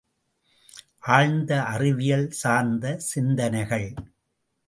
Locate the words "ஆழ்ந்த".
1.07-1.51